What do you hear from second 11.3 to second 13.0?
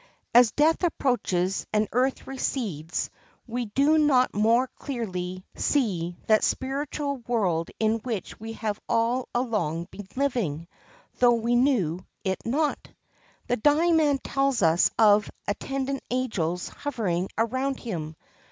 we knew it not?